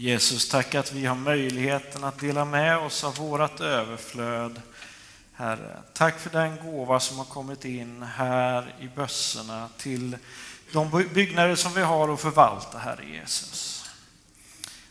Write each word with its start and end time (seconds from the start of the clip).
Jesus, 0.00 0.48
tack 0.48 0.74
att 0.74 0.92
vi 0.92 1.06
har 1.06 1.16
möjligheten 1.16 2.04
att 2.04 2.20
dela 2.20 2.44
med 2.44 2.78
oss 2.78 3.04
av 3.04 3.16
vårt 3.16 3.60
överflöd. 3.60 4.62
Herre, 5.32 5.82
tack 5.92 6.20
för 6.20 6.30
den 6.30 6.56
gåva 6.56 7.00
som 7.00 7.18
har 7.18 7.24
kommit 7.24 7.64
in 7.64 8.02
här 8.02 8.74
i 8.80 8.88
bössorna 8.88 9.68
till 9.78 10.16
de 10.72 11.08
byggnader 11.14 11.54
som 11.54 11.74
vi 11.74 11.80
har 11.80 12.14
att 12.14 12.20
förvalta, 12.20 12.78
Herre 12.78 13.04
Jesus. 13.04 13.90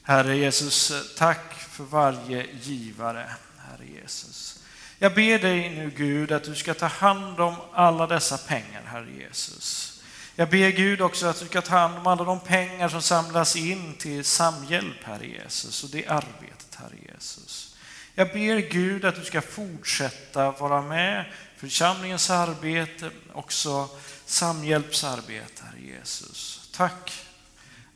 Herre 0.02 0.38
Jesus, 0.38 0.91
tack 1.18 1.54
för 1.54 1.84
varje 1.84 2.46
givare, 2.62 3.30
Herre 3.58 3.88
Jesus. 4.02 4.64
Jag 5.00 5.14
ber 5.16 5.39
dig 5.39 5.70
nu 5.70 5.92
Gud 5.98 6.32
att 6.32 6.44
du 6.44 6.55
ska 6.55 6.74
ta 6.74 6.86
hand 6.86 7.39
om 7.39 7.55
alla 7.74 8.08
dessa 8.08 8.38
pengar, 8.38 8.82
Herre 8.86 9.12
Jesus. 9.12 9.96
Jag 10.40 10.50
ber 10.50 10.70
Gud 10.70 11.02
också 11.02 11.26
att 11.28 11.40
du 11.40 11.46
ska 11.46 11.62
ta 11.62 11.78
hand 11.78 11.98
om 11.98 12.08
alla 12.08 12.24
de 12.24 12.40
pengar 12.40 12.90
som 12.90 13.02
samlas 13.02 13.56
in 13.56 13.94
till 13.94 14.26
samhjälp, 14.26 15.04
Herre 15.04 15.28
Jesus, 15.28 15.84
och 15.84 15.90
det 15.90 16.08
arbetet, 16.08 16.76
Herre 16.76 16.98
Jesus. 17.14 17.76
Jag 18.16 18.28
ber 18.28 18.58
Gud 18.58 19.05
att 19.05 19.16
du 19.16 19.23
ska 19.23 19.42
fortsätta 19.42 20.52
vara 20.52 20.81
med 20.81 21.26
församlingens 21.55 22.30
arbete, 22.30 23.12
också 23.34 23.90
samhjälpsarbete, 24.26 25.64
Herre 25.64 25.81
Jesus. 25.81 26.70
Tack 26.76 27.26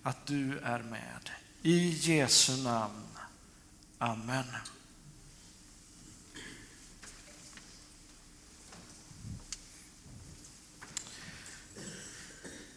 att 0.04 0.26
du 0.26 0.60
är 0.64 0.80
med. 0.80 1.30
I 1.62 1.90
Jesu 1.90 2.58
namn. 2.58 3.08
Amen. 3.98 4.46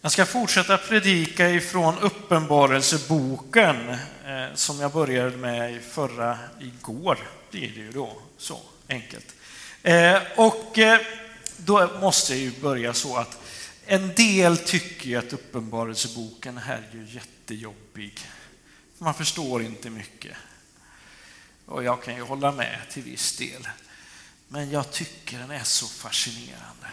Jag 0.05 0.13
ska 0.13 0.27
fortsätta 0.27 0.79
predika 0.79 1.51
ifrån 1.51 1.99
Uppenbarelseboken 1.99 3.89
eh, 4.25 4.55
som 4.55 4.81
jag 4.81 4.93
började 4.93 5.37
med 5.37 5.83
förra 5.83 6.39
igår. 6.61 7.19
Det 7.51 7.65
är 7.65 7.69
det 7.69 7.81
ju 7.81 7.93
då, 7.93 8.23
så 8.39 8.61
enkelt. 8.89 9.35
Eh, 9.83 10.17
och 10.37 10.79
eh, 10.79 11.01
då 11.57 11.91
måste 12.01 12.35
jag 12.35 12.41
ju 12.43 12.61
börja 12.61 12.95
så 12.95 13.17
att 13.17 13.39
en 13.87 14.15
del 14.15 14.59
tycker 14.59 15.09
ju 15.09 15.17
att 15.17 15.33
Uppenbarelseboken 15.33 16.59
här 16.59 16.83
är 16.93 16.97
ju 16.97 17.05
jättejobbig. 17.05 18.19
Man 18.99 19.15
förstår 19.15 19.63
inte 19.63 19.91
mycket. 19.91 20.37
Och 21.67 21.85
jag 21.85 22.03
kan 22.03 22.15
ju 22.15 22.23
hålla 22.23 22.53
med 22.53 22.79
till 22.91 23.03
viss 23.03 23.37
del. 23.37 23.69
Men 24.49 24.71
jag 24.71 24.91
tycker 24.91 25.39
den 25.39 25.51
är 25.51 25.65
så 25.65 25.87
fascinerande. 25.87 26.87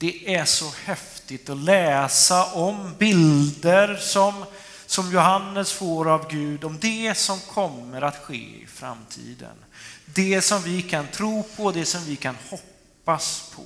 Det 0.00 0.34
är 0.34 0.44
så 0.44 0.72
häftigt 0.84 1.50
att 1.50 1.58
läsa 1.58 2.44
om 2.44 2.94
bilder 2.98 3.96
som, 3.96 4.44
som 4.86 5.12
Johannes 5.12 5.72
får 5.72 6.10
av 6.10 6.30
Gud, 6.30 6.64
om 6.64 6.78
det 6.80 7.14
som 7.18 7.40
kommer 7.40 8.02
att 8.02 8.16
ske 8.16 8.34
i 8.34 8.66
framtiden. 8.74 9.56
Det 10.04 10.42
som 10.42 10.62
vi 10.62 10.82
kan 10.82 11.06
tro 11.06 11.42
på, 11.56 11.72
det 11.72 11.84
som 11.84 12.04
vi 12.04 12.16
kan 12.16 12.36
hoppas 12.50 13.52
på. 13.56 13.64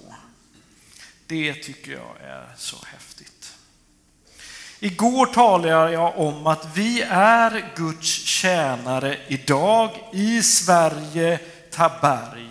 Det 1.26 1.54
tycker 1.54 1.92
jag 1.92 2.30
är 2.30 2.48
så 2.56 2.76
häftigt. 2.86 3.54
Igår 4.80 5.26
talade 5.26 5.92
jag 5.92 6.18
om 6.18 6.46
att 6.46 6.66
vi 6.74 7.02
är 7.10 7.72
Guds 7.76 8.08
tjänare 8.08 9.18
idag 9.28 9.90
i 10.12 10.42
Sverige, 10.42 11.40
Taberg. 11.70 12.48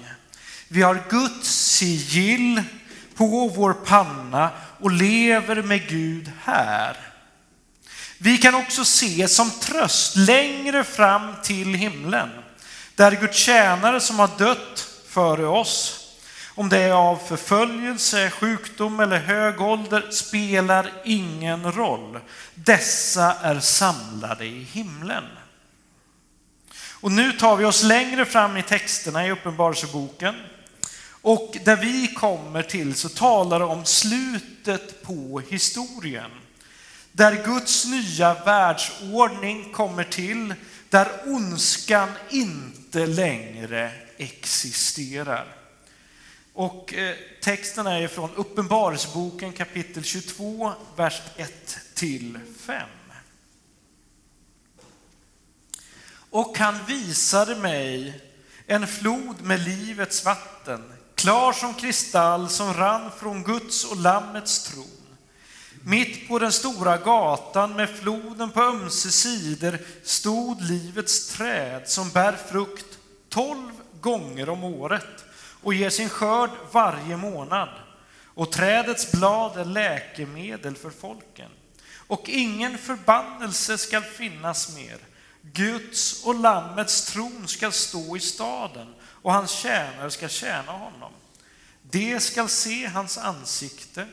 Vi 0.67 0.81
har 0.81 1.03
Guds 1.09 1.49
sigill 1.49 2.63
på 3.15 3.47
vår 3.47 3.73
panna 3.73 4.49
och 4.79 4.91
lever 4.91 5.61
med 5.61 5.87
Gud 5.87 6.31
här. 6.43 6.97
Vi 8.17 8.37
kan 8.37 8.55
också 8.55 8.85
se 8.85 9.27
som 9.27 9.51
tröst 9.51 10.15
längre 10.15 10.83
fram 10.83 11.35
till 11.43 11.73
himlen, 11.73 12.29
där 12.95 13.11
Guds 13.11 13.37
tjänare 13.37 13.99
som 13.99 14.19
har 14.19 14.29
dött 14.37 14.87
före 15.07 15.45
oss, 15.45 15.97
om 16.55 16.69
det 16.69 16.77
är 16.77 16.91
av 16.91 17.19
förföljelse, 17.27 18.29
sjukdom 18.29 18.99
eller 18.99 19.17
hög 19.17 19.61
ålder 19.61 20.11
spelar 20.11 20.91
ingen 21.05 21.71
roll. 21.71 22.19
Dessa 22.55 23.35
är 23.41 23.59
samlade 23.59 24.45
i 24.45 24.63
himlen. 24.63 25.23
Och 27.01 27.11
nu 27.11 27.31
tar 27.31 27.55
vi 27.55 27.65
oss 27.65 27.83
längre 27.83 28.25
fram 28.25 28.57
i 28.57 28.63
texterna 28.63 29.27
i 29.27 29.31
Uppenbarelseboken 29.31 30.35
och 31.21 31.57
där 31.65 31.75
vi 31.75 32.07
kommer 32.07 32.63
till 32.63 32.95
så 32.95 33.09
talar 33.09 33.59
det 33.59 33.65
om 33.65 33.85
slutet 33.85 35.03
på 35.03 35.41
historien. 35.49 36.31
Där 37.11 37.45
Guds 37.45 37.85
nya 37.85 38.33
världsordning 38.33 39.73
kommer 39.73 40.03
till, 40.03 40.53
där 40.89 41.07
ondskan 41.25 42.09
inte 42.29 43.05
längre 43.05 43.91
existerar. 44.17 45.55
Och 46.53 46.93
eh, 46.93 47.15
texten 47.41 47.87
är 47.87 48.07
från 48.07 48.35
Uppenbarelseboken 48.35 49.53
kapitel 49.53 50.03
22, 50.03 50.73
vers 50.95 51.21
1 51.35 51.77
till 51.93 52.39
5. 52.59 52.87
Och 56.29 56.57
han 56.57 56.85
visade 56.85 57.55
mig 57.55 58.21
en 58.67 58.87
flod 58.87 59.41
med 59.41 59.59
livets 59.59 60.25
vatten 60.25 60.93
klar 61.21 61.53
som 61.53 61.73
kristall 61.73 62.49
som 62.49 62.73
rann 62.73 63.11
från 63.19 63.43
Guds 63.43 63.85
och 63.85 63.97
Lammets 63.97 64.63
tron. 64.63 64.85
Mitt 65.83 66.27
på 66.27 66.39
den 66.39 66.51
stora 66.51 66.97
gatan 66.97 67.73
med 67.73 67.89
floden 67.89 68.51
på 68.51 68.61
ömse 68.61 69.11
sidor 69.11 69.79
stod 70.03 70.61
livets 70.61 71.27
träd 71.27 71.89
som 71.89 72.09
bär 72.09 72.37
frukt 72.51 72.97
tolv 73.29 73.71
gånger 74.01 74.49
om 74.49 74.63
året 74.63 75.25
och 75.63 75.73
ger 75.73 75.89
sin 75.89 76.09
skörd 76.09 76.49
varje 76.71 77.17
månad. 77.17 77.69
Och 78.25 78.51
trädets 78.51 79.11
blad 79.11 79.57
är 79.57 79.65
läkemedel 79.65 80.75
för 80.75 80.89
folken. 80.89 81.49
Och 82.07 82.29
ingen 82.29 82.77
förbannelse 82.77 83.77
skall 83.77 84.03
finnas 84.03 84.75
mer. 84.75 84.97
Guds 85.41 86.23
och 86.23 86.39
Lammets 86.39 87.05
tron 87.05 87.47
skall 87.47 87.71
stå 87.71 88.17
i 88.17 88.19
staden 88.19 88.93
och 89.03 89.33
hans 89.33 89.51
tjänare 89.51 90.11
ska 90.11 90.27
tjäna 90.27 90.71
honom. 90.71 91.11
De 91.81 92.19
skall 92.19 92.49
se 92.49 92.85
hans 92.85 93.17
ansikte 93.17 94.07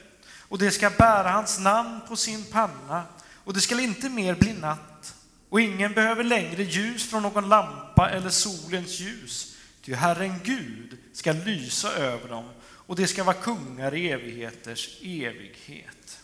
och 0.49 0.59
de 0.59 0.71
ska 0.71 0.91
bära 0.91 1.31
hans 1.31 1.59
namn 1.59 2.01
på 2.09 2.17
sin 2.17 2.45
panna 2.45 3.03
och 3.45 3.55
det 3.55 3.61
skall 3.61 3.81
inte 3.81 4.09
mer 4.09 4.35
bli 4.35 4.53
natt 4.53 5.15
och 5.49 5.61
ingen 5.61 5.95
behöver 5.95 6.25
längre 6.25 6.63
ljus 6.63 7.11
från 7.11 7.23
någon 7.23 7.49
lampa 7.49 8.11
eller 8.11 8.31
solens 8.31 9.01
ljus, 9.01 9.57
ty 9.83 9.95
Herren 9.95 10.41
Gud 10.45 10.99
ska 11.13 11.33
lysa 11.33 11.93
över 11.93 12.29
dem 12.29 12.49
och 12.61 12.97
det 12.97 13.07
ska 13.07 13.25
vara 13.25 13.37
kungar 13.37 13.95
i 13.95 14.11
evigheters 14.11 14.99
evighet. 15.03 16.21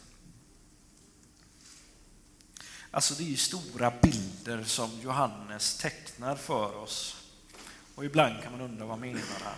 Alltså 2.94 3.14
det 3.14 3.32
är 3.32 3.36
stora 3.36 3.92
bilder 4.02 4.64
som 4.64 4.90
Johannes 5.02 5.78
tecknar 5.78 6.36
för 6.36 6.76
oss 6.76 7.16
och 7.94 8.04
ibland 8.04 8.42
kan 8.42 8.52
man 8.52 8.60
undra 8.60 8.86
vad 8.86 8.98
menar 8.98 9.20
han? 9.44 9.54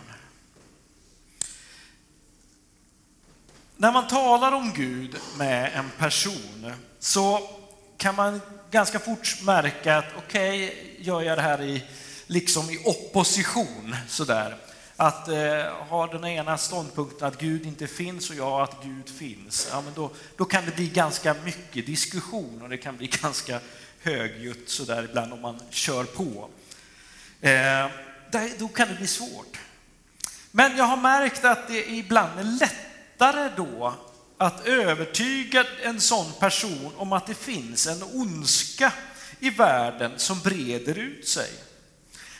När 3.76 3.92
man 3.92 4.08
talar 4.08 4.52
om 4.52 4.72
Gud 4.72 5.16
med 5.38 5.72
en 5.74 5.90
person 5.98 6.72
så 6.98 7.50
kan 7.96 8.14
man 8.14 8.40
ganska 8.70 8.98
fort 8.98 9.38
märka 9.42 9.96
att 9.96 10.12
okej, 10.16 10.66
okay, 10.68 11.04
gör 11.04 11.22
jag 11.22 11.38
det 11.38 11.42
här 11.42 11.62
i, 11.62 11.84
liksom 12.26 12.70
i 12.70 12.82
opposition 12.84 13.96
sådär. 14.08 14.56
Att 14.96 15.28
eh, 15.28 15.62
ha 15.88 16.06
den 16.06 16.24
ena 16.24 16.58
ståndpunkten 16.58 17.28
att 17.28 17.38
Gud 17.38 17.66
inte 17.66 17.86
finns 17.86 18.30
och 18.30 18.36
jag 18.36 18.60
att 18.60 18.82
Gud 18.82 19.08
finns, 19.08 19.68
ja, 19.70 19.80
men 19.80 19.94
då, 19.94 20.10
då 20.36 20.44
kan 20.44 20.64
det 20.64 20.76
bli 20.76 20.88
ganska 20.88 21.34
mycket 21.44 21.86
diskussion 21.86 22.62
och 22.62 22.68
det 22.68 22.76
kan 22.76 22.96
bli 22.96 23.06
ganska 23.22 23.60
högljutt 24.00 24.68
sådär 24.70 25.06
ibland 25.10 25.32
om 25.32 25.40
man 25.40 25.60
kör 25.70 26.04
på. 26.04 26.48
Eh, 27.40 27.86
då 28.58 28.68
kan 28.68 28.88
det 28.88 28.94
bli 28.94 29.06
svårt. 29.06 29.58
Men 30.50 30.76
jag 30.76 30.84
har 30.84 30.96
märkt 30.96 31.44
att 31.44 31.68
det 31.68 31.90
ibland 31.90 32.40
är 32.40 32.44
lättare 32.44 33.50
då 33.56 33.94
att 34.38 34.66
övertyga 34.66 35.64
en 35.82 36.00
sån 36.00 36.32
person 36.40 36.92
om 36.96 37.12
att 37.12 37.26
det 37.26 37.34
finns 37.34 37.86
en 37.86 38.02
ondska 38.02 38.92
i 39.40 39.50
världen 39.50 40.12
som 40.16 40.40
breder 40.40 40.98
ut 40.98 41.28
sig. 41.28 41.50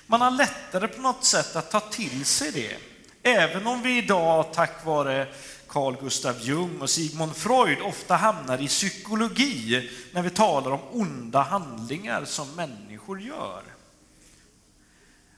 Man 0.06 0.20
har 0.20 0.31
lättare 0.31 0.88
på 0.88 1.03
något 1.03 1.25
sätt 1.25 1.56
att 1.56 1.70
ta 1.70 1.81
till 1.81 2.25
sig 2.25 2.50
det. 2.53 2.76
Även 3.23 3.67
om 3.67 3.82
vi 3.82 3.99
idag 3.99 4.53
tack 4.53 4.85
vare 4.85 5.26
Carl 5.69 5.97
Gustav 6.00 6.41
Jung 6.41 6.81
och 6.81 6.91
Sigmund 6.91 7.37
Freud 7.37 7.81
ofta 7.81 8.17
hamnar 8.17 8.62
i 8.62 8.69
psykologi 8.69 9.91
när 10.12 10.23
vi 10.23 10.31
talar 10.31 10.70
om 10.70 10.81
onda 10.93 11.43
handlingar 11.43 12.25
som 12.25 12.55
människor 12.55 13.20
gör. 13.20 13.62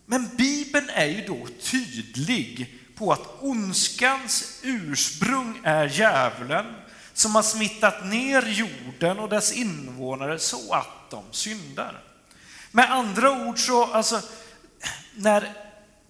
Men 0.07 0.29
Bibeln 0.37 0.91
är 0.91 1.07
ju 1.07 1.27
då 1.27 1.47
tydlig 1.63 2.81
på 2.95 3.13
att 3.13 3.27
ondskans 3.41 4.61
ursprung 4.63 5.61
är 5.65 5.89
djävulen 5.89 6.67
som 7.13 7.35
har 7.35 7.43
smittat 7.43 8.07
ner 8.07 8.43
jorden 8.43 9.19
och 9.19 9.29
dess 9.29 9.53
invånare 9.53 10.39
så 10.39 10.73
att 10.73 11.11
de 11.11 11.25
syndar. 11.31 12.01
Med 12.71 12.93
andra 12.93 13.31
ord 13.31 13.59
så, 13.59 13.85
alltså, 13.85 14.23
när 15.19 15.53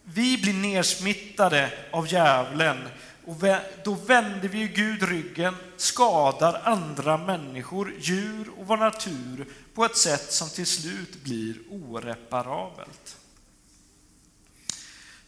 vi 0.04 0.38
blir 0.38 0.54
nersmittade 0.54 1.72
av 1.90 2.12
djävulen, 2.12 2.88
och 3.24 3.36
då 3.84 3.94
vänder 3.94 4.48
vi 4.48 4.68
Gud 4.68 5.02
ryggen, 5.02 5.54
skadar 5.76 6.60
andra 6.64 7.16
människor, 7.16 7.94
djur 8.00 8.48
och 8.58 8.66
vår 8.66 8.76
natur 8.76 9.46
på 9.74 9.84
ett 9.84 9.96
sätt 9.96 10.32
som 10.32 10.48
till 10.50 10.66
slut 10.66 11.24
blir 11.24 11.56
oreparabelt. 11.70 13.16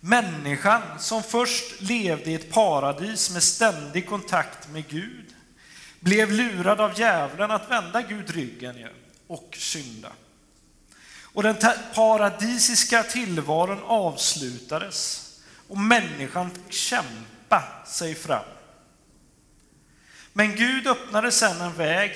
Människan 0.00 0.82
som 0.98 1.22
först 1.22 1.80
levde 1.80 2.30
i 2.30 2.34
ett 2.34 2.52
paradis 2.52 3.30
med 3.30 3.42
ständig 3.42 4.08
kontakt 4.08 4.68
med 4.68 4.88
Gud 4.88 5.34
blev 6.00 6.32
lurad 6.32 6.80
av 6.80 6.98
djävulen 6.98 7.50
att 7.50 7.70
vända 7.70 8.02
Gud 8.02 8.30
ryggen 8.30 8.88
och 9.26 9.56
synda. 9.58 10.12
Och 11.32 11.42
den 11.42 11.56
paradisiska 11.94 13.02
tillvaron 13.02 13.82
avslutades 13.82 15.26
och 15.68 15.78
människan 15.78 16.50
fick 16.50 16.72
kämpa 16.72 17.62
sig 17.86 18.14
fram. 18.14 18.44
Men 20.32 20.56
Gud 20.56 20.86
öppnade 20.86 21.32
sedan 21.32 21.60
en 21.60 21.74
väg 21.74 22.12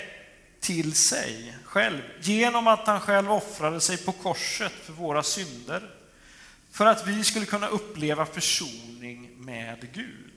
till 0.61 0.95
sig 0.95 1.57
själv 1.65 2.03
genom 2.21 2.67
att 2.67 2.87
han 2.87 3.01
själv 3.01 3.33
offrade 3.33 3.81
sig 3.81 3.97
på 3.97 4.13
korset 4.13 4.73
för 4.83 4.93
våra 4.93 5.23
synder 5.23 5.91
för 6.71 6.87
att 6.87 7.07
vi 7.07 7.25
skulle 7.25 7.47
kunna 7.47 7.69
uppleva 7.69 8.27
försoning 8.27 9.31
med 9.39 9.93
Gud. 9.93 10.33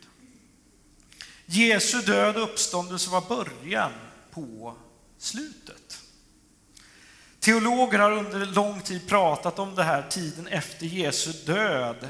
Jesu 1.46 2.02
död 2.02 2.38
och 2.38 2.44
uppståndelse 2.44 3.10
var 3.10 3.22
början 3.22 3.92
på 4.32 4.76
slutet. 5.18 5.87
Teologer 7.48 8.00
har 8.00 8.12
under 8.12 8.46
lång 8.46 8.82
tid 8.82 9.08
pratat 9.08 9.60
om 9.60 9.76
det 9.76 9.84
här 9.84 10.06
tiden 10.10 10.48
efter 10.48 10.86
Jesu 10.86 11.32
död 11.46 12.08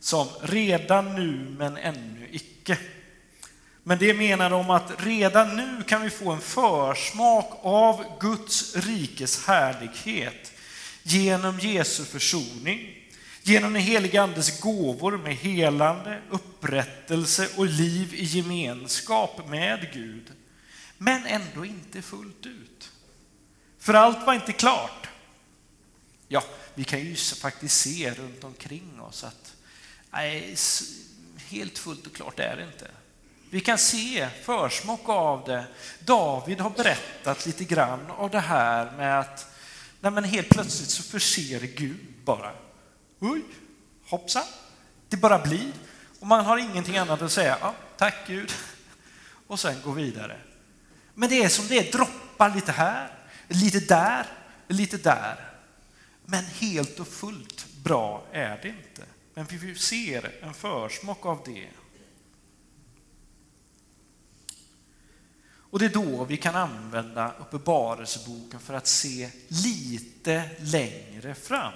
som 0.00 0.28
redan 0.42 1.14
nu 1.14 1.56
men 1.58 1.76
ännu 1.76 2.28
icke. 2.30 2.78
Men 3.82 3.98
det 3.98 4.14
menar 4.14 4.50
de 4.50 4.70
att 4.70 4.92
redan 5.04 5.56
nu 5.56 5.82
kan 5.82 6.02
vi 6.02 6.10
få 6.10 6.30
en 6.30 6.40
försmak 6.40 7.60
av 7.62 8.04
Guds 8.20 8.76
rikes 8.76 9.46
härlighet 9.46 10.52
genom 11.02 11.58
Jesu 11.58 12.04
försoning, 12.04 12.96
genom 13.42 13.72
den 13.72 13.82
helige 13.82 14.22
Andes 14.22 14.60
gåvor 14.60 15.16
med 15.16 15.36
helande, 15.36 16.20
upprättelse 16.30 17.48
och 17.56 17.66
liv 17.66 18.14
i 18.14 18.24
gemenskap 18.24 19.48
med 19.48 19.92
Gud. 19.92 20.32
Men 20.98 21.26
ändå 21.26 21.64
inte 21.64 22.02
fullt 22.02 22.46
ut. 22.46 22.89
För 23.80 23.94
allt 23.94 24.26
var 24.26 24.34
inte 24.34 24.52
klart. 24.52 25.08
Ja, 26.28 26.42
vi 26.74 26.84
kan 26.84 27.00
ju 27.00 27.16
faktiskt 27.16 27.80
se 27.80 28.10
runt 28.10 28.44
omkring 28.44 29.00
oss 29.00 29.24
att 29.24 29.52
nej, 30.10 30.56
helt 31.48 31.78
fullt 31.78 32.06
och 32.06 32.14
klart 32.14 32.38
är 32.38 32.56
det 32.56 32.64
inte. 32.64 32.90
Vi 33.50 33.60
kan 33.60 33.78
se 33.78 34.28
försmak 34.42 35.08
av 35.08 35.44
det. 35.44 35.64
David 36.00 36.60
har 36.60 36.70
berättat 36.70 37.46
lite 37.46 37.64
grann 37.64 38.10
av 38.10 38.30
det 38.30 38.40
här 38.40 38.92
med 38.96 39.20
att 39.20 39.46
nej 40.00 40.12
men 40.12 40.24
helt 40.24 40.48
plötsligt 40.48 40.90
så 40.90 41.02
förser 41.02 41.60
Gud 41.60 42.14
bara. 42.24 42.52
Oj, 43.18 43.42
hoppsan, 44.06 44.44
det 45.08 45.16
bara 45.16 45.38
blir. 45.38 45.72
Och 46.20 46.26
man 46.26 46.44
har 46.44 46.58
ingenting 46.58 46.96
annat 46.96 47.22
att 47.22 47.32
säga. 47.32 47.58
Ja, 47.60 47.74
tack 47.96 48.14
Gud. 48.26 48.52
Och 49.46 49.60
sen 49.60 49.82
gå 49.84 49.90
vidare. 49.90 50.36
Men 51.14 51.28
det 51.28 51.42
är 51.42 51.48
som 51.48 51.66
det 51.66 51.88
är 51.88 51.92
droppar 51.92 52.54
lite 52.54 52.72
här, 52.72 53.19
lite 53.50 53.80
där, 53.80 54.26
lite 54.68 54.96
där. 54.96 55.50
Men 56.24 56.44
helt 56.44 57.00
och 57.00 57.08
fullt 57.08 57.66
bra 57.82 58.26
är 58.32 58.60
det 58.62 58.68
inte. 58.68 59.04
Men 59.34 59.46
vi 59.46 59.74
ser 59.74 60.44
en 60.44 60.54
försmak 60.54 61.26
av 61.26 61.42
det. 61.44 61.68
Och 65.70 65.78
det 65.78 65.84
är 65.84 65.88
då 65.88 66.24
vi 66.24 66.36
kan 66.36 66.54
använda 66.54 67.34
Uppenbarelseboken 67.38 68.60
för 68.60 68.74
att 68.74 68.86
se 68.86 69.30
lite 69.48 70.50
längre 70.58 71.34
fram. 71.34 71.72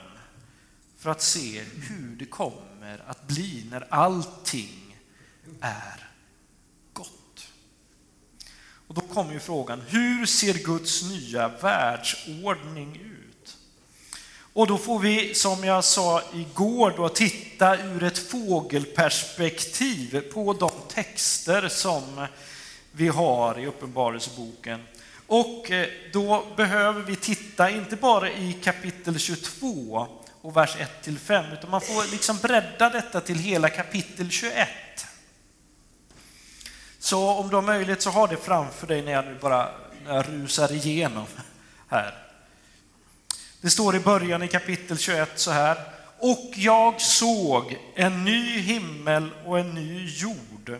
För 0.99 1.11
att 1.11 1.23
se 1.23 1.63
hur 1.63 2.17
det 2.17 2.27
kommer 2.27 3.03
att 3.07 3.27
bli 3.27 3.67
när 3.71 3.87
allting 3.95 4.97
är. 5.61 6.14
Och 8.89 8.95
då 8.95 9.01
kommer 9.01 9.33
ju 9.33 9.41
frågan, 9.41 9.83
hur 9.89 10.27
ser 10.27 10.55
Guds 10.55 11.03
nya 11.03 11.49
världsordning 11.49 13.01
ut? 13.05 13.57
Och 14.53 14.67
då 14.67 14.79
får 14.79 14.99
vi, 14.99 15.35
som 15.35 15.65
jag 15.65 15.85
sa 15.85 16.23
igår, 16.35 16.95
då, 16.97 17.09
titta 17.09 17.79
ur 17.79 18.03
ett 18.03 18.19
fågelperspektiv 18.19 20.21
på 20.21 20.53
de 20.53 20.71
texter 20.89 21.69
som 21.69 22.27
vi 22.93 23.09
har 23.09 23.59
i 23.59 23.67
Uppenbarelseboken. 23.67 24.83
Och 25.27 25.71
eh, 25.71 25.89
då 26.13 26.47
behöver 26.57 27.03
vi 27.03 27.17
titta 27.17 27.71
inte 27.71 27.97
bara 27.97 28.31
i 28.31 28.53
kapitel 28.53 29.19
22 29.19 30.07
och 30.41 30.57
vers 30.57 30.77
1 30.79 31.19
5, 31.19 31.53
utan 31.53 31.71
man 31.71 31.81
får 31.81 32.11
liksom 32.11 32.39
bredda 32.43 32.91
detta 32.91 33.21
till 33.21 33.39
hela 33.39 33.69
kapitel 33.69 34.31
21. 34.31 34.69
Så 37.05 37.29
om 37.29 37.49
du 37.49 37.55
har 37.55 37.63
möjlighet 37.63 38.03
så 38.03 38.11
ha 38.11 38.27
det 38.27 38.37
framför 38.37 38.87
dig 38.87 39.03
när 39.03 39.13
jag 39.13 39.25
nu 39.25 39.39
bara 39.41 39.71
när 40.05 40.15
jag 40.15 40.29
rusar 40.29 40.73
igenom 40.73 41.27
här. 41.89 42.15
Det 43.61 43.71
står 43.71 43.97
i 43.97 44.01
början 44.01 44.43
i 44.43 44.49
kapitel 44.49 44.99
21 44.99 45.31
så 45.35 45.51
här. 45.51 45.79
Och 46.19 46.53
jag 46.55 47.01
såg 47.01 47.79
en 47.95 48.25
ny 48.25 48.59
himmel 48.59 49.31
och 49.45 49.59
en 49.59 49.75
ny 49.75 50.09
jord. 50.09 50.79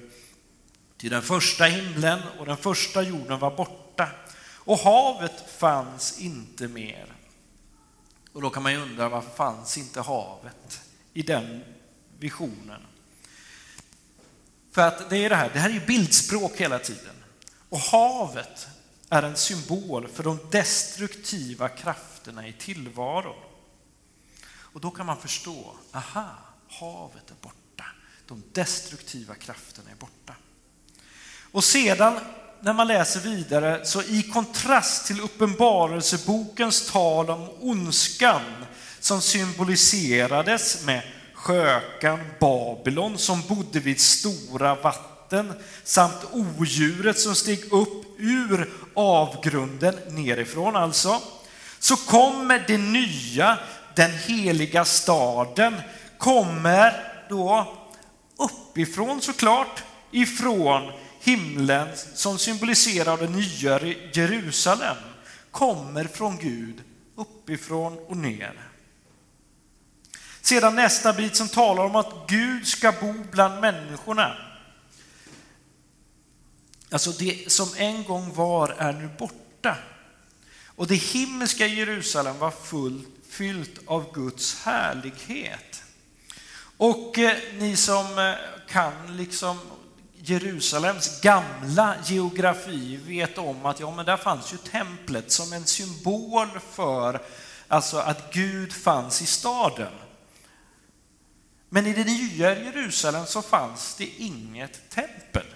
Till 0.97 1.11
den 1.11 1.23
första 1.23 1.65
himlen 1.65 2.21
och 2.39 2.47
den 2.47 2.57
första 2.57 3.03
jorden 3.03 3.39
var 3.39 3.51
borta 3.51 4.09
och 4.55 4.79
havet 4.79 5.51
fanns 5.59 6.21
inte 6.21 6.69
mer. 6.69 7.07
Och 8.33 8.43
då 8.43 8.51
kan 8.51 8.63
man 8.63 8.73
ju 8.73 8.79
undra 8.79 9.09
varför 9.09 9.31
fanns 9.31 9.79
inte 9.79 10.01
havet 10.01 10.81
i 11.13 11.23
den 11.23 11.65
visionen? 12.19 12.81
För 14.75 14.83
att 14.83 15.11
det 15.11 15.17
är 15.17 15.29
det 15.29 15.37
här, 15.37 15.51
det 15.53 15.59
här 15.59 15.69
är 15.69 15.75
ju 15.75 15.87
bildspråk 15.87 16.57
hela 16.57 16.79
tiden. 16.79 17.15
Och 17.69 17.79
havet 17.79 18.67
är 19.09 19.23
en 19.23 19.37
symbol 19.37 20.09
för 20.09 20.23
de 20.23 20.39
destruktiva 20.51 21.69
krafterna 21.69 22.49
i 22.49 22.53
tillvaron. 22.53 23.37
Och 24.47 24.81
då 24.81 24.91
kan 24.91 25.07
man 25.07 25.17
förstå, 25.17 25.73
aha, 25.93 26.29
havet 26.69 27.31
är 27.31 27.35
borta. 27.41 27.85
De 28.27 28.43
destruktiva 28.53 29.35
krafterna 29.35 29.91
är 29.91 29.95
borta. 29.97 30.35
Och 31.53 31.65
sedan 31.65 32.21
när 32.61 32.73
man 32.73 32.87
läser 32.87 33.21
vidare, 33.21 33.87
så 33.87 34.03
i 34.03 34.23
kontrast 34.23 35.07
till 35.07 35.21
uppenbarelsebokens 35.21 36.91
tal 36.91 37.31
om 37.31 37.49
ondskan 37.61 38.43
som 39.01 39.21
symboliserades 39.21 40.85
med 40.85 41.03
skökan 41.45 42.21
Babylon 42.41 43.19
som 43.19 43.43
bodde 43.49 43.81
vid 43.81 44.01
stora 44.01 44.75
vatten 44.75 45.53
samt 45.85 46.25
odjuret 46.33 47.19
som 47.19 47.35
steg 47.35 47.73
upp 47.73 48.05
ur 48.19 48.71
avgrunden 48.95 49.95
nerifrån 50.09 50.77
alltså, 50.77 51.21
så 51.79 51.97
kommer 51.97 52.65
det 52.67 52.79
nya, 52.79 53.59
den 53.97 54.11
heliga 54.11 54.85
staden, 54.85 55.75
kommer 56.19 56.93
då 57.29 57.77
uppifrån 58.39 59.21
såklart, 59.21 59.83
ifrån 60.11 60.93
himlen 61.21 61.89
som 62.15 62.39
symboliserar 62.39 63.17
det 63.17 63.29
nya 63.29 63.81
Jerusalem 64.13 64.97
kommer 65.51 66.05
från 66.05 66.39
Gud 66.39 66.83
uppifrån 67.17 67.99
och 68.09 68.17
ner. 68.17 68.74
Sedan 70.45 70.75
nästa 70.77 71.13
bit 71.13 71.37
som 71.37 71.49
talar 71.49 71.85
om 71.85 71.97
att 71.97 72.13
Gud 72.29 72.67
ska 72.67 72.93
bo 72.93 73.15
bland 73.31 73.61
människorna. 73.61 74.37
Alltså 76.91 77.11
det 77.11 77.53
som 77.53 77.69
en 77.77 78.05
gång 78.05 78.35
var 78.35 78.69
är 78.79 78.93
nu 78.93 79.09
borta. 79.19 79.77
Och 80.67 80.87
det 80.87 80.95
himmelska 80.95 81.67
Jerusalem 81.67 82.39
var 82.39 82.51
fullt, 82.51 83.09
fyllt 83.29 83.81
av 83.87 84.13
Guds 84.13 84.65
härlighet. 84.65 85.83
Och 86.77 87.19
eh, 87.19 87.37
ni 87.59 87.77
som 87.77 88.19
eh, 88.19 88.35
kan 88.69 89.17
liksom 89.17 89.59
Jerusalems 90.19 91.21
gamla 91.21 91.95
geografi 92.05 92.97
vet 92.97 93.39
om 93.39 93.67
att 93.67 93.81
ja, 93.81 93.91
men 93.91 94.07
där 94.07 94.17
fanns 94.17 94.53
ju 94.53 94.57
templet 94.57 95.33
som 95.33 95.53
en 95.53 95.67
symbol 95.67 96.49
för 96.71 97.23
alltså 97.69 97.97
att 97.97 98.33
Gud 98.33 98.73
fanns 98.73 99.23
i 99.23 99.27
staden. 99.27 99.93
Men 101.75 101.87
i 101.87 101.93
det 101.93 102.05
nya 102.05 102.65
Jerusalem 102.65 103.27
så 103.27 103.43
fanns 103.43 103.95
det 103.95 104.07
inget 104.07 104.91
tempel. 104.91 105.47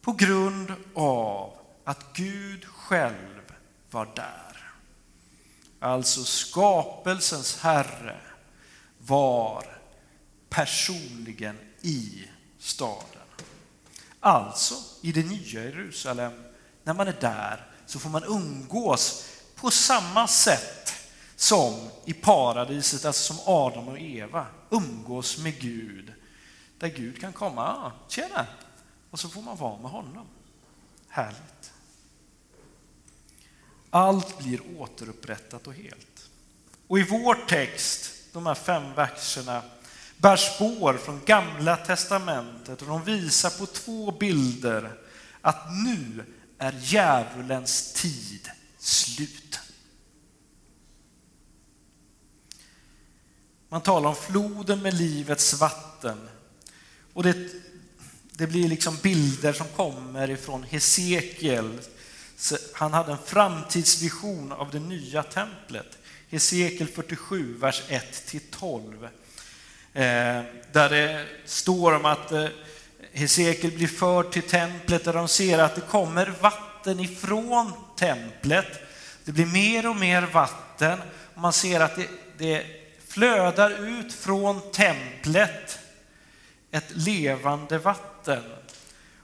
på 0.00 0.12
grund 0.12 0.72
av 0.94 1.52
att 1.84 2.12
Gud 2.12 2.64
själv 2.64 3.52
var 3.90 4.08
där. 4.16 4.72
Alltså 5.80 6.24
skapelsens 6.24 7.58
Herre 7.58 8.20
var 8.98 9.78
personligen 10.48 11.58
i 11.80 12.24
staden. 12.58 13.28
Alltså, 14.20 14.74
i 15.00 15.12
det 15.12 15.22
nya 15.22 15.64
Jerusalem, 15.64 16.32
när 16.84 16.94
man 16.94 17.08
är 17.08 17.16
där 17.20 17.66
så 17.86 17.98
får 17.98 18.10
man 18.10 18.24
umgås 18.24 19.24
på 19.54 19.70
samma 19.70 20.28
sätt 20.28 20.79
som 21.40 21.88
i 22.04 22.12
paradiset, 22.12 23.04
alltså 23.04 23.34
som 23.34 23.54
Adam 23.54 23.88
och 23.88 23.98
Eva 23.98 24.46
umgås 24.70 25.38
med 25.38 25.60
Gud. 25.60 26.12
Där 26.78 26.88
Gud 26.88 27.20
kan 27.20 27.32
komma, 27.32 27.68
ah, 27.68 27.92
tjena, 28.08 28.46
och 29.10 29.20
så 29.20 29.28
får 29.28 29.42
man 29.42 29.56
vara 29.56 29.78
med 29.78 29.90
honom. 29.90 30.26
Härligt. 31.08 31.72
Allt 33.90 34.38
blir 34.38 34.60
återupprättat 34.78 35.66
och 35.66 35.74
helt. 35.74 36.30
Och 36.86 36.98
i 36.98 37.02
vår 37.02 37.34
text, 37.34 38.12
de 38.32 38.46
här 38.46 38.54
fem 38.54 38.94
verserna, 38.94 39.62
bär 40.16 40.36
spår 40.36 40.94
från 40.94 41.20
Gamla 41.24 41.76
testamentet 41.76 42.82
och 42.82 42.88
de 42.88 43.04
visar 43.04 43.50
på 43.50 43.66
två 43.66 44.10
bilder 44.10 44.92
att 45.40 45.66
nu 45.84 46.24
är 46.58 46.72
djävulens 46.80 47.92
tid 47.92 48.50
slut. 48.78 49.49
Man 53.72 53.80
talar 53.80 54.08
om 54.08 54.16
floden 54.16 54.82
med 54.82 54.94
livets 54.94 55.54
vatten. 55.54 56.28
Och 57.12 57.22
det, 57.22 57.36
det 58.32 58.46
blir 58.46 58.68
liksom 58.68 58.96
bilder 59.02 59.52
som 59.52 59.66
kommer 59.76 60.30
ifrån 60.30 60.62
Hesekiel. 60.62 61.78
Han 62.72 62.92
hade 62.92 63.12
en 63.12 63.18
framtidsvision 63.24 64.52
av 64.52 64.70
det 64.70 64.78
nya 64.78 65.22
templet. 65.22 65.98
Hesekiel 66.28 66.88
47, 66.88 67.58
vers 67.58 67.82
1-12. 67.88 69.04
Eh, 69.04 70.44
där 70.72 70.90
det 70.90 71.26
står 71.44 71.92
om 71.92 72.04
att 72.04 72.32
eh, 72.32 72.46
Hesekiel 73.12 73.72
blir 73.72 73.88
förd 73.88 74.30
till 74.32 74.42
templet 74.42 75.04
där 75.04 75.12
de 75.12 75.28
ser 75.28 75.58
att 75.58 75.74
det 75.74 75.80
kommer 75.80 76.34
vatten 76.40 77.00
ifrån 77.00 77.72
templet. 77.96 78.66
Det 79.24 79.32
blir 79.32 79.46
mer 79.46 79.88
och 79.88 79.96
mer 79.96 80.22
vatten 80.22 80.98
och 81.34 81.40
man 81.40 81.52
ser 81.52 81.80
att 81.80 81.96
det, 81.96 82.08
det 82.38 82.79
flödar 83.10 83.70
ut 83.70 84.12
från 84.12 84.60
templet 84.72 85.78
ett 86.70 86.90
levande 86.90 87.78
vatten. 87.78 88.42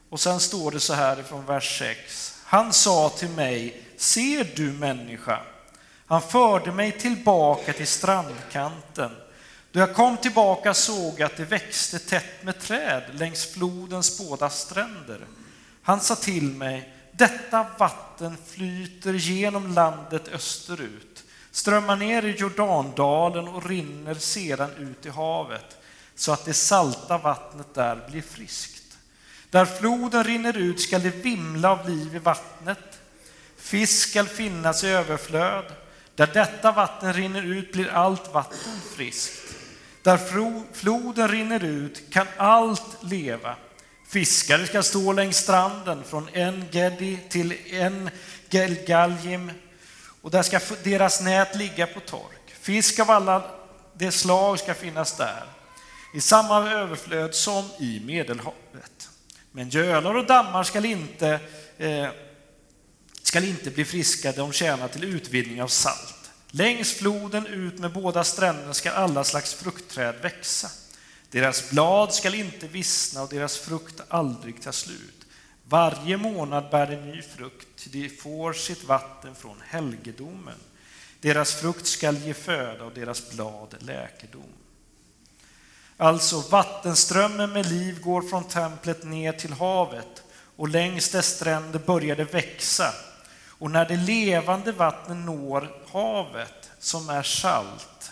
Och 0.09 0.19
sen 0.19 0.39
står 0.39 0.71
det 0.71 0.79
så 0.79 0.93
här 0.93 1.23
från 1.23 1.45
vers 1.45 1.79
6. 1.79 2.41
Han 2.43 2.73
sa 2.73 3.09
till 3.09 3.29
mig, 3.29 3.83
ser 3.97 4.47
du 4.55 4.71
människa? 4.71 5.39
Han 6.05 6.21
förde 6.21 6.71
mig 6.71 6.91
tillbaka 6.91 7.73
till 7.73 7.87
strandkanten 7.87 9.11
då 9.77 9.79
jag 9.79 9.95
kom 9.95 10.17
tillbaka 10.17 10.73
såg 10.73 11.19
jag 11.19 11.25
att 11.25 11.37
det 11.37 11.45
växte 11.45 11.99
tätt 11.99 12.43
med 12.43 12.59
träd 12.59 13.03
längs 13.11 13.45
flodens 13.45 14.17
båda 14.17 14.49
stränder. 14.49 15.19
Han 15.81 16.01
sa 16.01 16.15
till 16.15 16.43
mig, 16.43 16.93
detta 17.11 17.65
vatten 17.77 18.37
flyter 18.47 19.13
genom 19.13 19.73
landet 19.73 20.27
österut, 20.27 21.23
strömmar 21.57 21.95
ner 21.95 22.25
i 22.25 22.31
Jordandalen 22.31 23.47
och 23.47 23.65
rinner 23.65 24.13
sedan 24.13 24.69
ut 24.77 25.05
i 25.05 25.09
havet, 25.09 25.77
så 26.15 26.31
att 26.31 26.45
det 26.45 26.53
salta 26.53 27.17
vattnet 27.17 27.73
där 27.73 28.07
blir 28.09 28.21
friskt. 28.21 28.97
Där 29.49 29.65
floden 29.65 30.23
rinner 30.23 30.57
ut 30.57 30.81
skall 30.81 31.01
det 31.01 31.09
vimla 31.09 31.71
av 31.71 31.89
liv 31.89 32.15
i 32.15 32.19
vattnet. 32.19 32.99
Fisk 33.57 34.09
skall 34.09 34.27
finnas 34.27 34.83
i 34.83 34.87
överflöd. 34.87 35.65
Där 36.15 36.27
detta 36.33 36.71
vatten 36.71 37.13
rinner 37.13 37.43
ut 37.43 37.71
blir 37.71 37.89
allt 37.89 38.33
vatten 38.33 38.79
friskt. 38.95 39.55
Där 40.01 40.17
floden 40.73 41.27
rinner 41.27 41.63
ut 41.63 42.13
kan 42.13 42.27
allt 42.37 43.03
leva. 43.03 43.55
Fiskare 44.07 44.67
ska 44.67 44.83
stå 44.83 45.13
längs 45.13 45.37
stranden 45.37 46.03
från 46.03 46.29
en 46.33 46.65
Gedi 46.71 47.19
till 47.29 47.53
en 47.73 48.09
Gelgaljim 48.49 49.51
och 50.27 50.31
där 50.31 50.43
ska 50.43 50.59
deras 50.83 51.21
nät 51.21 51.55
ligga 51.55 51.87
på 51.87 51.99
tork. 51.99 52.55
Fisk 52.61 52.99
av 52.99 53.11
alla 53.11 53.51
de 53.93 54.11
slag 54.11 54.59
ska 54.59 54.73
finnas 54.73 55.17
där, 55.17 55.43
i 56.13 56.21
samma 56.21 56.71
överflöd 56.71 57.35
som 57.35 57.69
i 57.79 58.01
Medelhavet. 58.05 59.09
Men 59.51 59.69
gölar 59.69 60.15
och 60.15 60.25
dammar 60.25 60.63
skall 60.63 60.85
inte, 60.85 61.39
eh, 61.77 62.07
skall 63.21 63.43
inte 63.43 63.71
bli 63.71 63.85
friska, 63.85 64.31
de 64.31 64.51
tjänar 64.51 64.87
till 64.87 65.03
utvinning 65.03 65.61
av 65.61 65.67
salt. 65.67 66.31
Längs 66.51 66.93
floden 66.93 67.47
ut 67.47 67.79
med 67.79 67.93
båda 67.93 68.23
stränderna 68.23 68.73
ska 68.73 68.91
alla 68.91 69.23
slags 69.23 69.53
fruktträd 69.53 70.15
växa. 70.21 70.69
Deras 71.31 71.69
blad 71.69 72.13
skall 72.13 72.35
inte 72.35 72.67
vissna 72.67 73.21
och 73.21 73.29
deras 73.29 73.57
frukt 73.57 74.01
aldrig 74.07 74.61
ta 74.61 74.71
slut. 74.71 75.26
Varje 75.69 76.17
månad 76.17 76.69
bär 76.71 76.87
de 76.87 76.95
ny 76.95 77.21
frukt, 77.21 77.87
de 77.91 78.09
får 78.09 78.53
sitt 78.53 78.83
vatten 78.83 79.35
från 79.35 79.61
helgedomen. 79.67 80.57
Deras 81.21 81.53
frukt 81.53 81.87
skall 81.87 82.17
ge 82.17 82.33
föda 82.33 82.83
och 82.83 82.93
deras 82.93 83.31
blad 83.31 83.75
läkedom. 83.79 84.53
Alltså, 85.97 86.39
vattenströmmen 86.39 87.53
med 87.53 87.65
liv 87.65 88.01
går 88.01 88.21
från 88.21 88.43
templet 88.43 89.03
ner 89.03 89.31
till 89.31 89.53
havet 89.53 90.23
och 90.55 90.67
längs 90.67 91.09
dess 91.09 91.35
stränder 91.35 91.79
börjar 91.79 92.15
det 92.15 92.33
växa 92.33 92.93
och 93.59 93.71
när 93.71 93.85
det 93.85 93.97
levande 93.97 94.71
vattnet 94.71 95.17
når 95.17 95.71
havet 95.91 96.71
som 96.79 97.09
är 97.09 97.23
salt, 97.23 98.11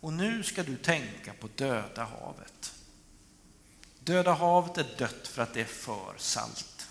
och 0.00 0.12
nu 0.12 0.42
ska 0.42 0.62
du 0.62 0.76
tänka 0.76 1.32
på 1.40 1.48
Döda 1.56 2.04
havet. 2.04 2.72
Döda 4.08 4.32
havet 4.32 4.78
är 4.78 4.98
dött 4.98 5.28
för 5.28 5.42
att 5.42 5.54
det 5.54 5.60
är 5.60 5.64
för 5.64 6.14
salt. 6.16 6.88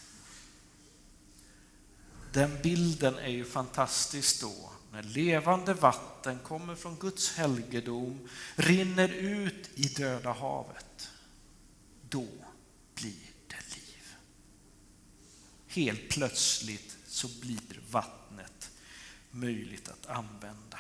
Den 2.34 2.62
bilden 2.62 3.18
är 3.18 3.30
ju 3.30 3.46
fantastisk 3.46 4.42
då, 4.42 4.72
när 4.92 5.04
levande 5.04 5.74
vatten 5.74 6.40
kommer 6.40 6.76
från 6.76 6.96
Guds 6.96 7.36
helgedom, 7.36 8.30
rinner 8.56 9.10
ut 9.10 9.70
i 9.76 9.88
Döda 9.88 10.32
havet. 10.32 11.10
Då 12.10 12.28
blir 12.96 13.32
det 13.48 13.76
liv. 13.76 14.16
Helt 15.68 16.10
plötsligt 16.10 16.98
så 17.08 17.28
blir 17.42 17.80
vattnet 17.90 18.72
möjligt 19.32 19.90
att 19.90 20.06
använda. 20.06 20.80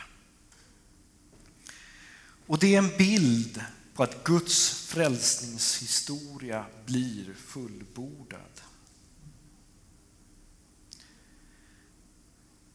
Och 2.47 2.59
det 2.59 2.75
är 2.75 2.77
en 2.77 2.97
bild 2.97 3.63
på 3.97 4.03
att 4.03 4.23
Guds 4.23 4.69
frälsningshistoria 4.69 6.65
blir 6.85 7.33
fullbordad. 7.33 8.61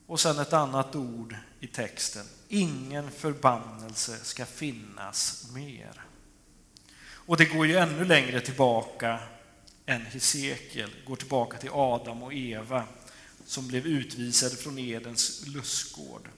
Och 0.06 0.20
sen 0.20 0.38
ett 0.38 0.52
annat 0.52 0.96
ord 0.96 1.36
i 1.60 1.66
texten. 1.66 2.26
Ingen 2.48 3.10
förbannelse 3.10 4.18
ska 4.22 4.46
finnas 4.46 5.50
mer. 5.54 6.04
Och 7.04 7.36
det 7.36 7.44
går 7.44 7.66
ju 7.66 7.76
ännu 7.76 8.04
längre 8.04 8.40
tillbaka 8.40 9.18
än 9.86 10.06
Hesekiel, 10.06 10.90
går 11.06 11.16
tillbaka 11.16 11.58
till 11.58 11.70
Adam 11.72 12.22
och 12.22 12.34
Eva 12.34 12.84
som 13.46 13.68
blev 13.68 13.86
utvisade 13.86 14.56
från 14.56 14.78
Edens 14.78 15.46
lustgård. 15.46 16.28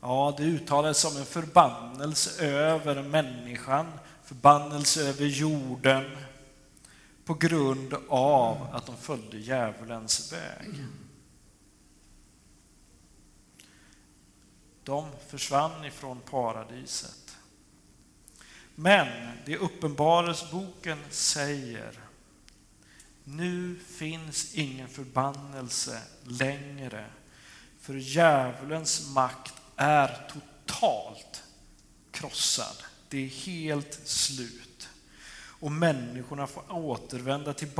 Ja, 0.00 0.34
det 0.38 0.44
uttalades 0.44 0.98
som 0.98 1.16
en 1.16 1.26
förbannelse 1.26 2.46
över 2.46 3.02
människan, 3.02 3.86
förbannelse 4.26 5.08
över 5.08 5.26
jorden 5.26 6.16
på 7.24 7.34
grund 7.34 7.94
av 8.08 8.68
att 8.72 8.86
de 8.86 8.96
följde 8.96 9.38
djävulens 9.38 10.32
väg. 10.32 10.84
De 14.82 15.10
försvann 15.28 15.84
ifrån 15.84 16.20
paradiset. 16.20 17.36
Men 18.74 19.38
det 19.44 19.56
Uppenbarelseboken 19.56 20.98
säger 21.10 22.00
nu 23.24 23.78
finns 23.86 24.54
ingen 24.54 24.88
förbannelse 24.88 26.02
längre, 26.24 27.06
för 27.80 27.94
djävulens 27.94 29.08
makt 29.14 29.54
är 29.76 30.28
totalt 30.28 31.42
krossad. 32.10 32.76
Det 33.08 33.24
är 33.24 33.28
helt 33.28 34.00
slut. 34.04 34.88
Och 35.60 35.72
människorna 35.72 36.46
får 36.46 36.72
återvända 36.72 37.52
till 37.52 37.70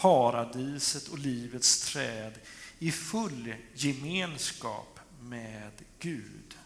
paradiset 0.00 1.08
och 1.08 1.18
livets 1.18 1.92
träd 1.92 2.32
i 2.78 2.92
full 2.92 3.54
gemenskap 3.74 5.00
med 5.20 5.72
Gud. 5.98 6.56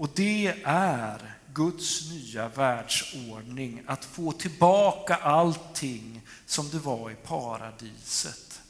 Och 0.00 0.10
det 0.14 0.62
är 0.64 1.34
Guds 1.54 2.10
nya 2.10 2.48
världsordning, 2.48 3.82
att 3.86 4.04
få 4.04 4.32
tillbaka 4.32 5.16
allting 5.16 6.22
som 6.46 6.70
det 6.70 6.78
var 6.78 7.10
i 7.10 7.14
paradiset, 7.14 8.62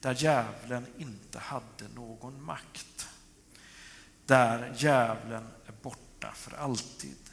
där 0.00 0.14
djävulen 0.14 0.86
inte 0.98 1.38
hade 1.38 1.88
någon 1.94 2.44
makt. 2.44 3.08
Där 4.26 4.74
djävulen 4.76 5.46
är 5.66 5.72
borta 5.82 6.32
för 6.34 6.56
alltid 6.56 7.25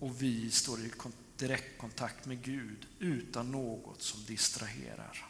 och 0.00 0.22
vi 0.22 0.50
står 0.50 0.80
i 0.80 0.90
direktkontakt 1.36 2.26
med 2.26 2.42
Gud 2.42 2.86
utan 2.98 3.52
något 3.52 4.02
som 4.02 4.24
distraherar. 4.24 5.24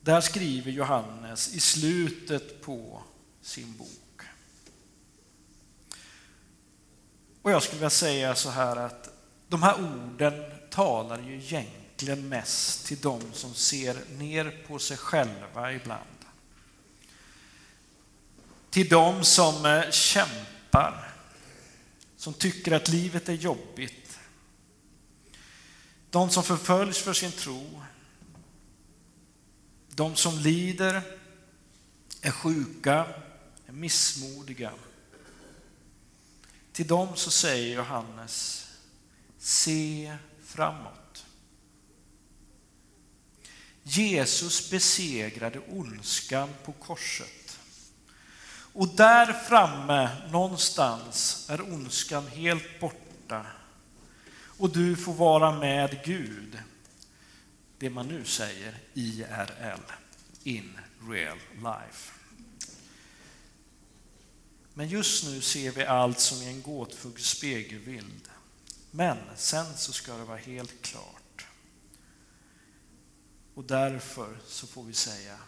Där 0.00 0.20
skriver 0.20 0.70
Johannes 0.72 1.54
i 1.54 1.60
slutet 1.60 2.62
på 2.62 3.02
sin 3.42 3.76
bok. 3.76 4.22
Och 7.42 7.50
jag 7.50 7.62
skulle 7.62 7.78
vilja 7.78 7.90
säga 7.90 8.34
så 8.34 8.50
här 8.50 8.76
att 8.76 9.08
de 9.48 9.62
här 9.62 9.74
orden 9.74 10.44
talar 10.70 11.18
ju 11.22 11.34
egentligen 11.34 12.28
mest 12.28 12.86
till 12.86 13.00
de 13.00 13.32
som 13.32 13.54
ser 13.54 13.96
ner 14.18 14.64
på 14.68 14.78
sig 14.78 14.96
själva 14.96 15.72
ibland. 15.72 16.02
Till 18.70 18.88
de 18.88 19.24
som 19.24 19.66
eh, 19.66 19.90
kämpar, 19.90 21.17
som 22.18 22.34
tycker 22.34 22.72
att 22.72 22.88
livet 22.88 23.28
är 23.28 23.32
jobbigt. 23.32 24.18
De 26.10 26.30
som 26.30 26.42
förföljs 26.42 26.98
för 26.98 27.12
sin 27.12 27.32
tro, 27.32 27.82
de 29.88 30.16
som 30.16 30.38
lider, 30.38 31.02
är 32.20 32.30
sjuka, 32.30 33.06
är 33.66 33.72
missmodiga. 33.72 34.72
Till 36.72 36.86
dem 36.86 37.08
så 37.16 37.30
säger 37.30 37.76
Johannes, 37.76 38.66
se 39.38 40.16
framåt. 40.44 41.24
Jesus 43.82 44.70
besegrade 44.70 45.60
ondskan 45.68 46.48
på 46.64 46.72
korset. 46.72 47.47
Och 48.72 48.88
där 48.88 49.32
framme 49.32 50.10
någonstans 50.30 51.46
är 51.50 51.60
ondskan 51.60 52.26
helt 52.26 52.80
borta 52.80 53.46
och 54.58 54.70
du 54.70 54.96
får 54.96 55.14
vara 55.14 55.58
med 55.58 56.04
Gud 56.04 56.58
det 57.78 57.90
man 57.90 58.08
nu 58.08 58.24
säger 58.24 58.78
IRL, 58.94 59.80
in 60.42 60.78
real 61.08 61.38
life. 61.54 62.12
Men 64.74 64.88
just 64.88 65.24
nu 65.24 65.40
ser 65.40 65.72
vi 65.72 65.84
allt 65.84 66.20
som 66.20 66.42
i 66.42 66.46
en 66.46 66.62
gåtfull 66.62 67.18
spegelbild. 67.18 68.28
Men 68.90 69.18
sen 69.36 69.76
så 69.76 69.92
ska 69.92 70.16
det 70.16 70.24
vara 70.24 70.38
helt 70.38 70.82
klart. 70.82 71.46
Och 73.54 73.64
därför 73.64 74.38
så 74.46 74.66
får 74.66 74.84
vi 74.84 74.92
säga, 74.92 75.38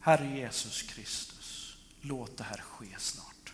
Herre 0.00 0.38
Jesus 0.38 0.82
Kristus, 0.82 1.39
låt 2.00 2.36
det 2.36 2.44
här 2.44 2.60
ske 2.60 2.86
snart. 2.98 3.52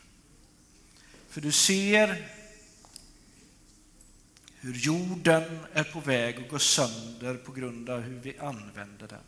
För 1.28 1.40
du 1.40 1.52
ser 1.52 2.28
hur 4.60 4.74
jorden 4.74 5.58
är 5.72 5.84
på 5.84 6.00
väg 6.00 6.36
att 6.38 6.48
gå 6.48 6.58
sönder 6.58 7.34
på 7.34 7.52
grund 7.52 7.90
av 7.90 8.00
hur 8.00 8.20
vi 8.20 8.38
använder 8.38 9.08
den. 9.08 9.18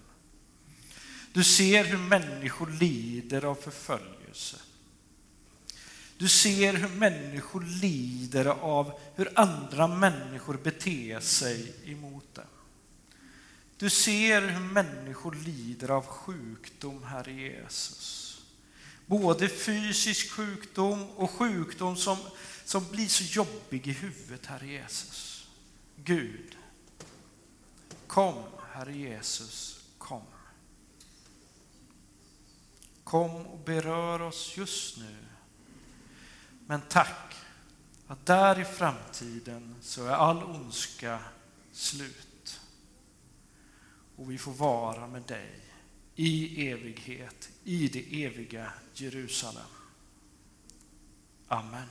Du 1.33 1.45
ser 1.45 1.85
hur 1.85 1.99
människor 1.99 2.71
lider 2.71 3.45
av 3.45 3.55
förföljelse. 3.55 4.57
Du 6.19 6.29
ser 6.29 6.73
hur 6.73 6.89
människor 6.89 7.61
lider 7.61 8.47
av 8.47 9.01
hur 9.17 9.39
andra 9.39 9.87
människor 9.87 10.55
beter 10.55 11.21
sig 11.21 11.75
emot 11.85 12.35
dem. 12.35 12.45
Du 13.77 13.91
ser 13.91 14.43
hur 14.43 14.61
människor 14.61 15.35
lider 15.35 15.91
av 15.91 16.07
sjukdom, 16.07 17.05
Herre 17.05 17.33
Jesus. 17.33 18.28
Både 19.09 19.49
fysisk 19.49 20.31
sjukdom 20.31 21.11
och 21.11 21.31
sjukdom 21.31 21.97
som 21.97 22.19
som 22.69 22.89
blir 22.91 23.09
så 23.09 23.25
jobbig 23.25 23.87
i 23.87 23.93
huvudet, 23.93 24.47
Herre 24.47 24.67
Jesus. 24.67 25.49
Gud, 25.97 26.57
kom, 28.07 28.45
Herre 28.73 28.93
Jesus, 28.93 29.81
kom. 29.99 30.23
Kom 33.05 33.47
och 33.47 33.59
berör 33.59 34.23
oss 34.23 34.57
just 34.57 34.97
nu. 34.97 35.17
Men 36.67 36.81
tack 36.81 37.35
att 38.07 38.27
där 38.27 38.61
i 38.61 38.65
framtiden 38.65 39.77
så 39.83 40.05
är 40.05 40.13
all 40.13 40.43
ondska 40.43 41.19
slut. 41.73 42.61
Och 44.17 44.31
vi 44.31 44.39
får 44.39 44.53
vara 44.53 45.07
med 45.07 45.23
dig 45.23 45.61
i 46.21 46.69
evighet, 46.69 47.51
i 47.65 47.89
det 47.89 48.25
eviga 48.25 48.73
Jerusalem. 48.95 49.71
Amen. 51.49 51.89